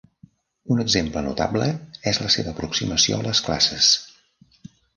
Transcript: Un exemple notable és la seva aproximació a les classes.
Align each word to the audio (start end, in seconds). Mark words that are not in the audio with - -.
Un 0.75 0.79
exemple 0.83 1.23
notable 1.25 1.67
és 2.13 2.21
la 2.23 2.31
seva 2.37 2.55
aproximació 2.55 3.21
a 3.21 3.27
les 3.29 3.45
classes. 3.49 3.95